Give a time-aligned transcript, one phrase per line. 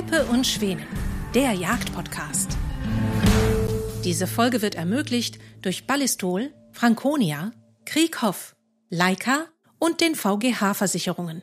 [0.00, 0.86] Peppe und Schwänen,
[1.34, 2.56] der Jagdpodcast.
[4.02, 7.52] Diese Folge wird ermöglicht durch Ballistol, Franconia,
[7.84, 8.56] Krieghoff,
[8.88, 9.44] Leica
[9.78, 11.42] und den VGH-Versicherungen.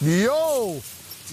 [0.00, 0.82] Jo!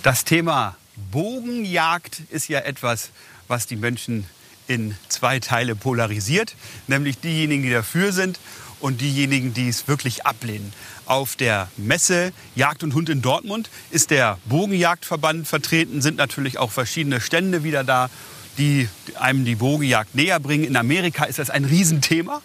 [0.04, 0.78] Das Thema
[1.12, 3.10] Bogenjagd ist ja etwas,
[3.48, 4.28] was die Menschen
[4.72, 6.56] in zwei Teile polarisiert,
[6.88, 8.40] nämlich diejenigen, die dafür sind
[8.80, 10.72] und diejenigen, die es wirklich ablehnen.
[11.06, 16.72] Auf der Messe Jagd und Hund in Dortmund ist der Bogenjagdverband vertreten, sind natürlich auch
[16.72, 18.10] verschiedene Stände wieder da,
[18.58, 18.88] die
[19.20, 20.64] einem die Bogenjagd näher bringen.
[20.64, 22.42] In Amerika ist das ein Riesenthema.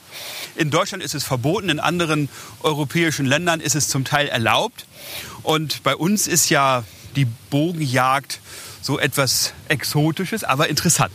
[0.56, 2.29] In Deutschland ist es verboten, in anderen
[2.61, 4.87] europäischen Ländern ist es zum Teil erlaubt.
[5.45, 6.83] Und bei uns ist ja
[7.15, 8.41] die Bogenjagd
[8.83, 11.12] so etwas Exotisches, aber interessant.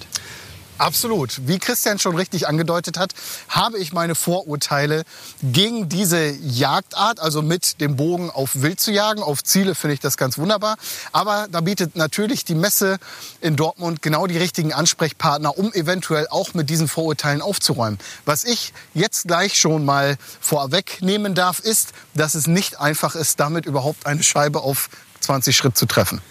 [0.82, 1.48] Absolut.
[1.48, 3.14] Wie Christian schon richtig angedeutet hat,
[3.50, 5.04] habe ich meine Vorurteile
[5.44, 9.22] gegen diese Jagdart, also mit dem Bogen auf Wild zu jagen.
[9.22, 10.78] Auf Ziele finde ich das ganz wunderbar.
[11.12, 12.98] Aber da bietet natürlich die Messe
[13.42, 18.00] in Dortmund genau die richtigen Ansprechpartner, um eventuell auch mit diesen Vorurteilen aufzuräumen.
[18.26, 23.68] Was ich jetzt gleich schon mal vorwegnehmen darf, ist, dass es nicht einfach ist, damit
[23.68, 26.24] überhaupt eine Scheibe auf 20 Schritt zu treffen.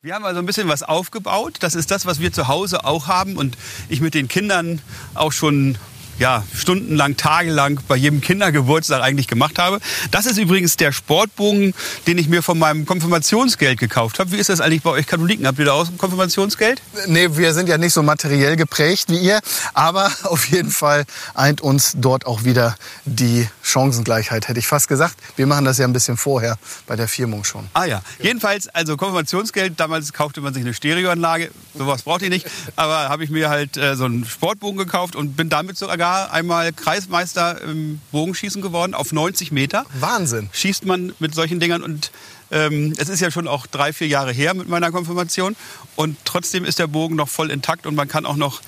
[0.00, 1.56] Wir haben also ein bisschen was aufgebaut.
[1.58, 4.80] Das ist das, was wir zu Hause auch haben und ich mit den Kindern
[5.14, 5.76] auch schon
[6.18, 9.78] ja, stundenlang, tagelang bei jedem Kindergeburtstag eigentlich gemacht habe.
[10.10, 11.74] Das ist übrigens der Sportbogen,
[12.06, 14.32] den ich mir von meinem Konfirmationsgeld gekauft habe.
[14.32, 15.46] Wie ist das eigentlich bei euch Katholiken?
[15.46, 16.82] Habt ihr da auch ein Konfirmationsgeld?
[17.06, 19.40] Nee, wir sind ja nicht so materiell geprägt wie ihr,
[19.74, 25.14] aber auf jeden Fall eint uns dort auch wieder die Chancengleichheit, hätte ich fast gesagt.
[25.36, 27.68] Wir machen das ja ein bisschen vorher bei der Firmung schon.
[27.74, 32.46] Ah ja, jedenfalls, also Konfirmationsgeld, damals kaufte man sich eine Stereoanlage, sowas braucht ihr nicht,
[32.76, 36.32] aber habe ich mir halt äh, so einen Sportbogen gekauft und bin damit sogar Jahr
[36.32, 39.84] einmal Kreismeister im Bogenschießen geworden auf 90 Meter.
[39.98, 40.48] Wahnsinn.
[40.52, 42.10] Schießt man mit solchen Dingern und
[42.50, 45.54] ähm, es ist ja schon auch drei, vier Jahre her mit meiner Konfirmation
[45.96, 48.62] und trotzdem ist der Bogen noch voll intakt und man kann auch noch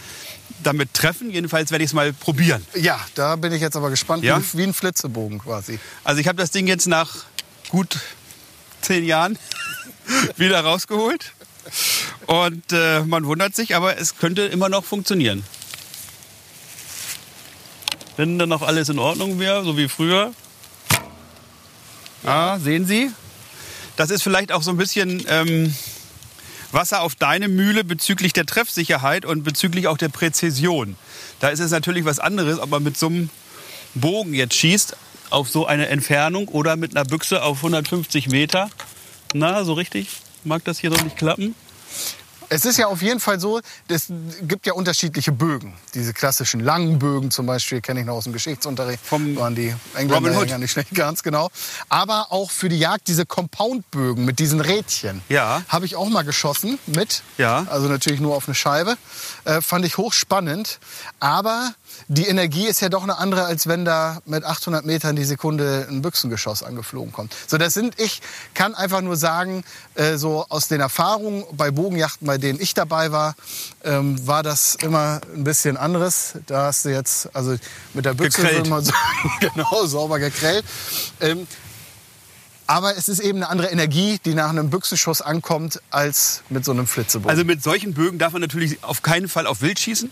[0.63, 1.31] damit treffen.
[1.31, 2.65] Jedenfalls werde ich es mal probieren.
[2.75, 4.39] Ja, da bin ich jetzt aber gespannt, ja?
[4.39, 5.79] wie, wie ein Flitzebogen quasi.
[6.05, 7.25] Also ich habe das Ding jetzt nach
[7.71, 7.99] gut
[8.83, 9.39] zehn Jahren
[10.37, 11.33] wieder rausgeholt.
[12.27, 15.45] Und äh, man wundert sich, aber es könnte immer noch funktionieren.
[18.21, 20.35] Wenn dann noch alles in Ordnung wäre, so wie früher.
[22.23, 23.11] Ja, sehen Sie?
[23.97, 25.75] Das ist vielleicht auch so ein bisschen ähm,
[26.71, 30.97] Wasser auf deine Mühle bezüglich der Treffsicherheit und bezüglich auch der Präzision.
[31.39, 33.31] Da ist es natürlich was anderes, ob man mit so einem
[33.95, 34.99] Bogen jetzt schießt
[35.31, 38.69] auf so eine Entfernung oder mit einer Büchse auf 150 Meter.
[39.33, 40.09] Na, so richtig?
[40.45, 41.55] Mag das hier noch nicht klappen?
[42.53, 44.07] Es ist ja auf jeden Fall so, es
[44.43, 45.75] gibt ja unterschiedliche Bögen.
[45.95, 49.07] Diese klassischen langen Bögen zum Beispiel kenne ich noch aus dem Geschichtsunterricht.
[49.07, 51.49] Vom waren die Engländer ja nicht schlecht, ganz genau.
[51.89, 55.23] Aber auch für die Jagd diese Compound-Bögen mit diesen Rädchen.
[55.29, 55.63] Ja.
[55.69, 57.23] Habe ich auch mal geschossen mit.
[57.39, 57.67] Ja.
[57.71, 58.97] Also natürlich nur auf eine Scheibe.
[59.45, 60.81] Äh, fand ich hochspannend.
[61.21, 61.73] Aber
[62.09, 65.87] die Energie ist ja doch eine andere, als wenn da mit 800 Metern die Sekunde
[65.89, 67.35] ein Büchsengeschoss angeflogen kommt.
[67.47, 68.21] So, das sind, ich
[68.55, 69.65] kann einfach nur sagen,
[69.95, 73.35] äh, so aus den Erfahrungen bei Bogenjachten, bei denen ich dabei war,
[73.85, 76.35] ähm, war das immer ein bisschen anderes.
[76.47, 77.57] Da hast du jetzt, also
[77.95, 78.99] mit der Büchse, man sagen,
[79.41, 80.65] genau, sauber gekrellt.
[81.21, 81.47] Ähm,
[82.67, 86.71] aber es ist eben eine andere Energie, die nach einem Büchsenschuss ankommt, als mit so
[86.71, 87.31] einem Flitzebogen.
[87.31, 90.11] Also mit solchen Bögen darf man natürlich auf keinen Fall auf Wild schießen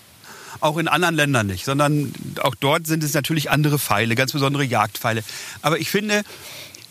[0.61, 4.65] auch in anderen Ländern nicht, sondern auch dort sind es natürlich andere Pfeile, ganz besondere
[4.65, 5.23] Jagdpfeile.
[5.63, 6.23] Aber ich finde,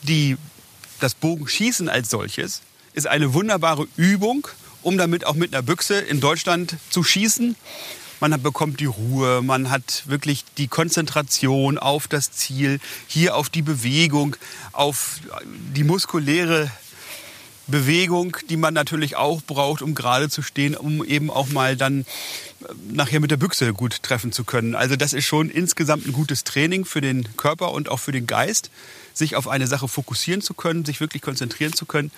[0.03, 0.37] die,
[0.99, 2.61] das Bogenschießen als solches
[2.93, 4.47] ist eine wunderbare Übung,
[4.81, 7.55] um damit auch mit einer Büchse in Deutschland zu schießen.
[8.19, 13.61] Man bekommt die Ruhe, man hat wirklich die Konzentration auf das Ziel, hier auf die
[13.61, 14.35] Bewegung,
[14.71, 15.19] auf
[15.75, 16.71] die muskuläre
[17.67, 22.01] Bewegung, die man natürlich auch braucht, um gerade zu stehen, um eben auch mal dann
[22.01, 22.05] äh,
[22.91, 24.75] nachher mit der Büchse gut treffen zu können.
[24.75, 28.27] Also das ist schon insgesamt ein gutes Training für den Körper und auch für den
[28.27, 28.71] Geist,
[29.13, 32.11] sich auf eine Sache fokussieren zu können, sich wirklich konzentrieren zu können.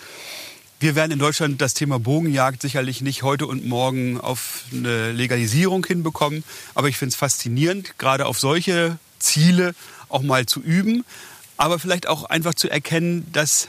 [0.82, 5.86] Wir werden in Deutschland das Thema Bogenjagd sicherlich nicht heute und morgen auf eine Legalisierung
[5.86, 9.76] hinbekommen, aber ich finde es faszinierend, gerade auf solche Ziele
[10.08, 11.04] auch mal zu üben,
[11.58, 13.68] aber vielleicht auch einfach zu erkennen, dass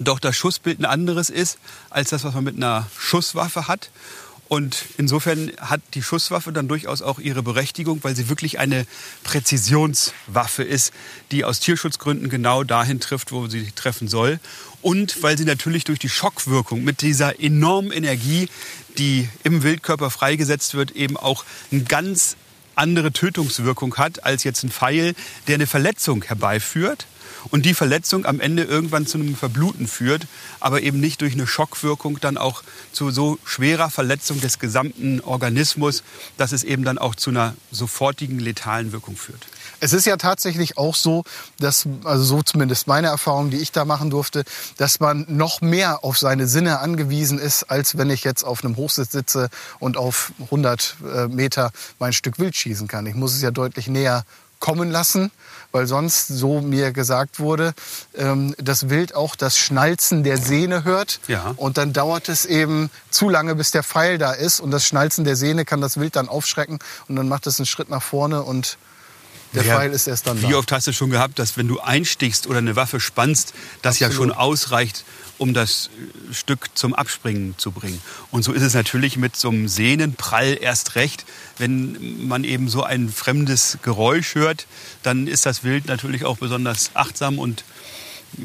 [0.00, 1.58] doch das Schussbild ein anderes ist
[1.90, 3.90] als das, was man mit einer Schusswaffe hat.
[4.48, 8.86] Und insofern hat die Schusswaffe dann durchaus auch ihre Berechtigung, weil sie wirklich eine
[9.22, 10.94] Präzisionswaffe ist,
[11.30, 14.40] die aus Tierschutzgründen genau dahin trifft, wo sie treffen soll.
[14.80, 18.48] Und weil sie natürlich durch die Schockwirkung mit dieser enormen Energie,
[18.96, 22.36] die im Wildkörper freigesetzt wird, eben auch ein ganz
[22.74, 25.14] andere Tötungswirkung hat als jetzt ein Pfeil,
[25.46, 27.06] der eine Verletzung herbeiführt
[27.50, 30.26] und die Verletzung am Ende irgendwann zu einem Verbluten führt,
[30.60, 32.62] aber eben nicht durch eine Schockwirkung dann auch
[32.92, 36.02] zu so schwerer Verletzung des gesamten Organismus,
[36.36, 39.46] dass es eben dann auch zu einer sofortigen letalen Wirkung führt.
[39.80, 41.22] Es ist ja tatsächlich auch so,
[41.58, 44.44] dass, also so zumindest meine Erfahrung, die ich da machen durfte,
[44.76, 48.76] dass man noch mehr auf seine Sinne angewiesen ist, als wenn ich jetzt auf einem
[48.76, 49.48] Hochsitz sitze
[49.78, 53.06] und auf 100 äh, Meter mein Stück Wild schießen kann.
[53.06, 54.24] Ich muss es ja deutlich näher
[54.58, 55.30] kommen lassen,
[55.72, 57.74] weil sonst, so mir gesagt wurde,
[58.14, 61.20] ähm, das Wild auch das Schnalzen der Sehne hört.
[61.28, 61.54] Ja.
[61.56, 64.60] Und dann dauert es eben zu lange, bis der Pfeil da ist.
[64.60, 66.78] Und das Schnalzen der Sehne kann das Wild dann aufschrecken.
[67.08, 68.78] Und dann macht es einen Schritt nach vorne und
[69.54, 70.58] der Ja, Pfeil ist erst dann Wie da.
[70.58, 74.08] oft hast du schon gehabt, dass wenn du einstichst oder eine Waffe spannst, das ja
[74.08, 74.30] Absolut.
[74.30, 75.04] schon ausreicht,
[75.38, 75.88] um das
[76.30, 78.00] äh, Stück zum Abspringen zu bringen.
[78.30, 81.24] Und so ist es natürlich mit so einem Sehnenprall erst recht.
[81.58, 84.66] Wenn man eben so ein fremdes Geräusch hört,
[85.02, 87.64] dann ist das Wild natürlich auch besonders achtsam und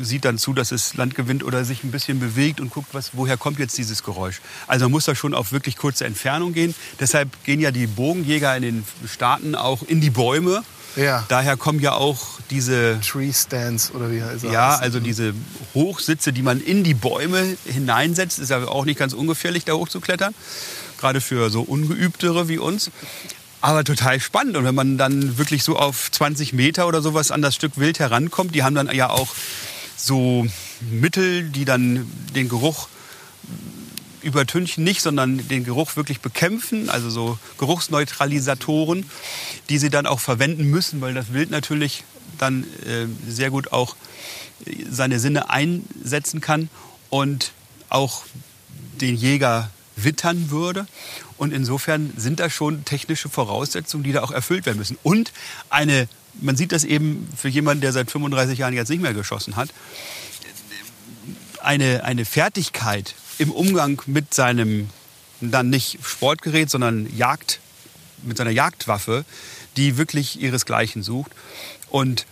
[0.02, 3.12] sieht dann zu, dass es Land gewinnt oder sich ein bisschen bewegt und guckt, was,
[3.14, 4.42] woher kommt jetzt dieses Geräusch.
[4.68, 6.74] Also man muss da schon auf wirklich kurze Entfernung gehen.
[7.00, 10.64] Deshalb gehen ja die Bogenjäger in den Staaten auch in die Bäume.
[10.96, 11.26] Ja.
[11.28, 12.20] Daher kommen ja auch
[12.50, 14.82] diese, Tree Stands oder wie heißt ja, das?
[14.82, 15.34] also diese
[15.74, 18.40] Hochsitze, die man in die Bäume hineinsetzt.
[18.40, 20.36] Ist ja auch nicht ganz ungefährlich, da hochzuklettern.
[21.00, 22.92] Gerade für so Ungeübtere wie uns.
[23.62, 24.58] Aber total spannend.
[24.58, 27.98] Und wenn man dann wirklich so auf 20 Meter oder sowas an das Stück Wild
[27.98, 29.30] herankommt, die haben dann ja auch
[30.06, 30.46] so
[30.82, 32.90] Mittel, die dann den Geruch
[34.22, 39.06] übertünchen nicht, sondern den Geruch wirklich bekämpfen, also so Geruchsneutralisatoren,
[39.70, 42.04] die sie dann auch verwenden müssen, weil das Wild natürlich
[42.38, 43.96] dann äh, sehr gut auch
[44.66, 46.70] äh, seine Sinne einsetzen kann
[47.10, 47.52] und
[47.90, 48.24] auch
[49.00, 50.88] den Jäger wittern würde.
[51.38, 54.98] Und insofern sind da schon technische Voraussetzungen, die da auch erfüllt werden müssen.
[55.04, 55.32] Und
[55.70, 56.08] eine,
[56.42, 59.70] man sieht das eben für jemanden, der seit 35 Jahren jetzt nicht mehr geschossen hat,
[61.62, 64.90] eine, eine Fertigkeit im Umgang mit seinem
[65.42, 67.60] dann nicht Sportgerät, sondern Jagd,
[68.24, 69.26] mit seiner Jagdwaffe,
[69.76, 71.32] die wirklich ihresgleichen sucht.
[71.90, 72.26] Und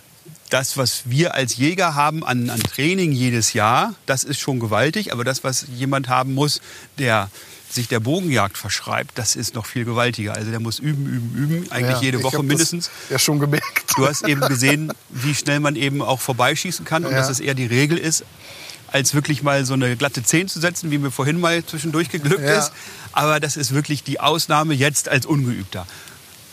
[0.49, 5.11] das, was wir als Jäger haben an, an Training jedes Jahr, das ist schon gewaltig.
[5.11, 6.61] Aber das, was jemand haben muss,
[6.97, 7.29] der
[7.73, 10.33] sich der Bogenjagd verschreibt, das ist noch viel gewaltiger.
[10.35, 12.89] Also der muss üben, üben, üben, eigentlich Ja, jede Woche mindestens.
[13.09, 13.93] Ja schon gemerkt.
[13.97, 17.17] Du hast eben gesehen, wie schnell man eben auch vorbeischießen kann und Ja.
[17.17, 18.23] dass es eher die Regel ist,
[18.91, 22.43] als wirklich mal so eine glatte 10 zu setzen, wie mir vorhin mal zwischendurch geglückt
[22.43, 22.59] Ja.
[22.59, 22.71] ist.
[23.13, 25.87] Aber das ist wirklich die Ausnahme jetzt als Ungeübter.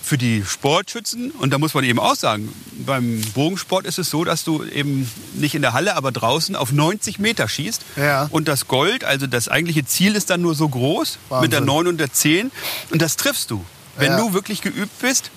[0.09, 2.51] Für die Sportschützen, und da muss man eben auch sagen,
[2.87, 6.73] beim Bogensport ist es so, dass du eben nicht in der Halle, aber draußen auf
[6.73, 7.83] 90 Meter schießt.
[7.97, 8.27] Ja.
[8.31, 11.65] Und das Gold, also das eigentliche Ziel ist dann nur so groß, mit der Wahnsinn.
[11.67, 12.51] 9 und der 10.
[12.91, 13.63] Und das triffst du.
[13.99, 14.17] Wenn Ja.
[14.19, 15.31] du wirklich geübt bist,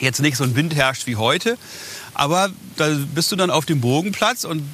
[0.00, 1.56] jetzt nicht so ein Wind herrscht wie heute,
[2.14, 4.64] aber da bist du dann auf dem Bogenplatz und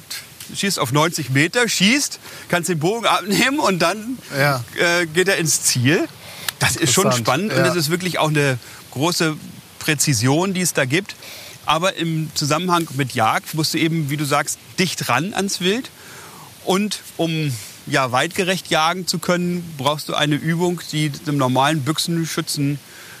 [0.55, 2.17] schießt auf 90 Meter, schießt,
[2.49, 4.63] kannst den Bogen abnehmen und dann Ja.
[4.79, 6.07] äh, geht er ins Ziel.
[6.57, 7.67] Das ist schon spannend und ja.
[7.67, 8.57] es ist wirklich auch eine
[8.97, 9.37] große
[9.79, 11.15] Präzision, die es da gibt.
[11.65, 15.89] Aber im Zusammenhang mit Jagd musst du eben, wie du sagst, dicht ran ans Wild.
[16.65, 17.51] Und um
[17.85, 22.79] ja, weitgerecht jagen zu können, brauchst du eine Übung, die dem normalen Büchsenschützen,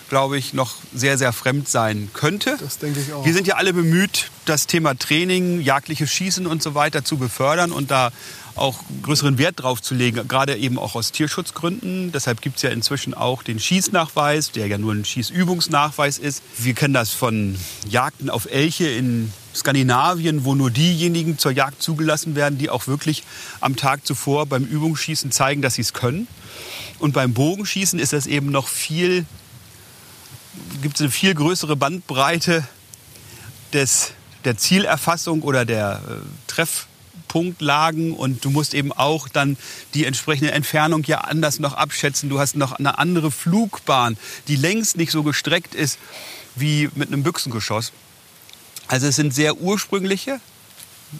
[0.09, 2.57] glaube ich, noch sehr, sehr fremd sein könnte.
[2.59, 3.25] Das denke ich auch.
[3.25, 7.71] Wir sind ja alle bemüht, das Thema Training, jagdliches Schießen und so weiter zu befördern
[7.71, 8.11] und da
[8.57, 12.11] auch größeren Wert drauf zu legen, gerade eben auch aus Tierschutzgründen.
[12.11, 16.41] Deshalb gibt es ja inzwischen auch den Schießnachweis, der ja nur ein Schießübungsnachweis ist.
[16.57, 17.57] Wir kennen das von
[17.89, 23.23] Jagden auf Elche in Skandinavien, wo nur diejenigen zur Jagd zugelassen werden, die auch wirklich
[23.59, 26.27] am Tag zuvor beim Übungsschießen zeigen, dass sie es können.
[26.99, 29.25] Und beim Bogenschießen ist das eben noch viel,
[30.81, 32.67] gibt es eine viel größere Bandbreite
[33.73, 34.13] des,
[34.45, 36.13] der Zielerfassung oder der äh,
[37.27, 39.57] Treffpunktlagen und du musst eben auch dann
[39.93, 42.29] die entsprechende Entfernung ja anders noch abschätzen.
[42.29, 45.99] Du hast noch eine andere Flugbahn, die längst nicht so gestreckt ist
[46.55, 47.91] wie mit einem Büchsengeschoss.
[48.87, 50.39] Also es sind sehr ursprüngliche.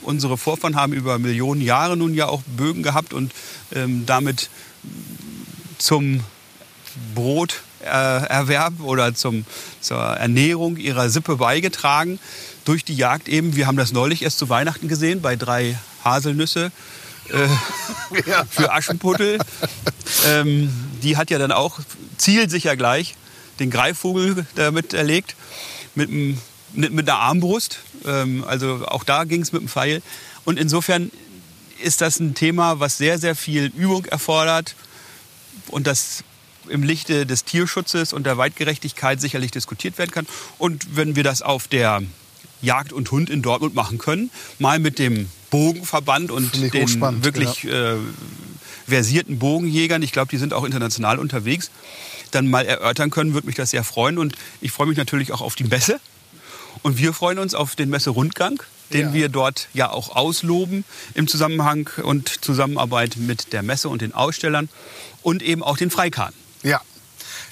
[0.02, 3.32] Unsere Vorfahren haben über Millionen Jahre nun ja auch Bögen gehabt und
[3.74, 4.50] ähm, damit
[5.78, 6.24] zum
[7.14, 9.46] Broterwerb oder zum,
[9.80, 12.20] zur Ernährung ihrer Sippe beigetragen.
[12.68, 13.56] Durch die Jagd eben.
[13.56, 16.70] Wir haben das neulich erst zu Weihnachten gesehen bei drei Haselnüsse
[18.26, 18.44] Ja.
[18.50, 19.38] für Aschenputtel.
[20.26, 20.70] ähm,
[21.02, 21.80] die hat ja dann auch
[22.18, 23.16] zielsicher gleich
[23.60, 25.36] den Greifvogel damit erlegt.
[25.96, 26.38] Mit, einem-
[26.74, 27.80] mit, mit einer Armbrust.
[28.06, 30.02] Ähm, also auch da ging es mit dem Pfeil.
[30.44, 31.10] Und insofern
[31.82, 34.76] ist das ein Thema, was sehr, sehr viel Übung erfordert.
[35.68, 36.26] Und das
[36.68, 40.28] im Lichte des Tierschutzes und der Weitgerechtigkeit sicherlich diskutiert werden kann.
[40.58, 42.02] Und wenn wir das auf der
[42.62, 47.94] Jagd und Hund in Dortmund machen können, mal mit dem Bogenverband und den wirklich ja.
[47.94, 47.98] äh,
[48.88, 51.72] versierten Bogenjägern, ich glaube, die sind auch international unterwegs,
[52.32, 54.18] dann mal erörtern können, würde mich das sehr freuen.
[54.18, 56.00] Und ich freue mich natürlich auch auf die Messe.
[56.84, 58.62] Und wir freuen uns auf den Messerundgang,
[58.94, 59.14] den ja.
[59.14, 60.86] wir dort ja auch ausloben
[61.16, 64.70] im Zusammenhang und Zusammenarbeit mit der Messe und den Ausstellern
[65.24, 66.36] und eben auch den Freikarten.
[66.64, 66.82] Ja,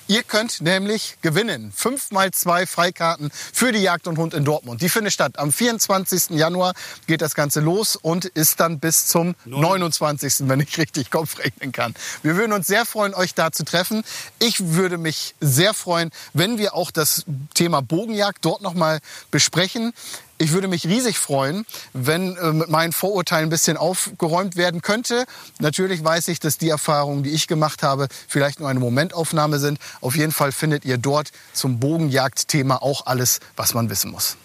[0.08, 1.74] Ihr könnt nämlich gewinnen.
[1.76, 4.82] Fünf mal zwei Freikarten für die Jagd und Hund in Dortmund.
[4.82, 5.40] Die findet statt.
[5.40, 6.30] Am 24.
[6.38, 6.74] Januar
[7.08, 10.48] geht das Ganze los und ist dann bis zum 29.
[10.48, 11.96] wenn ich richtig Kopf rechnen kann.
[12.22, 14.04] Wir würden uns sehr freuen, euch da zu treffen.
[14.38, 19.00] Ich würde mich sehr freuen, wenn wir auch das Thema Bogenjagd dort nochmal
[19.32, 19.94] besprechen.
[20.38, 25.26] Ich würde mich riesig freuen, wenn äh, mit meinen Vorurteilen ein bisschen aufgeräumt werden könnte.
[25.60, 29.80] Natürlich weiß ich, dass die Erfahrungen, die ich gemacht habe, vielleicht nur eine Momentaufnahme sind.
[30.02, 34.36] Auf jeden Fall findet ihr dort zum Bogenjagdthema auch alles, was man wissen muss.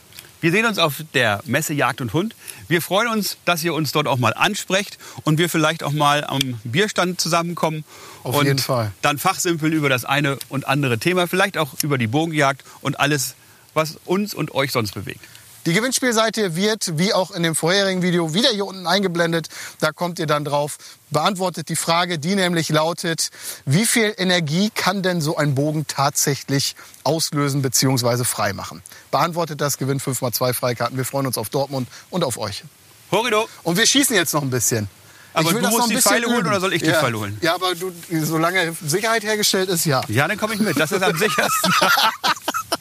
[0.40, 2.37] Wir sehen uns auf der Messe Jagd und Hund.
[2.68, 6.25] Wir freuen uns, dass ihr uns dort auch mal ansprecht und wir vielleicht auch mal
[6.25, 7.85] am Bierstand zusammenkommen.
[8.23, 8.92] Auf und jeden Fall.
[9.02, 13.35] Dann fachsimpeln über das eine und andere Thema, vielleicht auch über die Bogenjagd und alles,
[13.75, 15.20] was uns und euch sonst bewegt.
[15.67, 19.49] Die Gewinnspielseite wird, wie auch in dem vorherigen Video, wieder hier unten eingeblendet.
[19.79, 20.79] Da kommt ihr dann drauf.
[21.11, 23.29] Beantwortet die Frage, die nämlich lautet,
[23.67, 28.25] wie viel Energie kann denn so ein Bogen tatsächlich auslösen bzw.
[28.25, 28.83] freimachen?
[29.11, 30.97] Beantwortet das, gewinnt 5x2 Freikarten.
[30.97, 32.64] Wir freuen uns auf Dortmund und auf euch.
[33.11, 33.47] Horrido.
[33.62, 34.88] Und wir schießen jetzt noch ein bisschen.
[35.35, 37.00] Aber du musst die Pfeile holen oder soll ich die ja.
[37.00, 37.38] Pfeile holen?
[37.43, 40.00] Ja, aber du, solange Sicherheit hergestellt ist, ja.
[40.09, 40.79] Ja, dann komme ich mit.
[40.81, 41.73] Das ist am sichersten.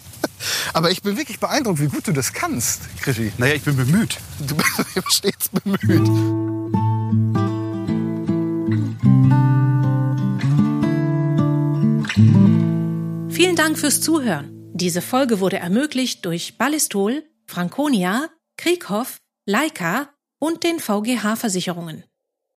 [0.79, 3.33] Aber ich bin wirklich beeindruckt, wie gut du das kannst, Krischi.
[3.37, 4.17] Naja, ich bin bemüht.
[4.39, 6.07] Du bist stets bemüht.
[13.29, 14.71] Vielen Dank fürs Zuhören.
[14.73, 20.07] Diese Folge wurde ermöglicht durch Ballistol, Franconia, Krieghoff, Leica
[20.39, 22.05] und den VGH Versicherungen.